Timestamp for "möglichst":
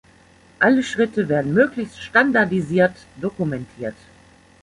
1.53-2.01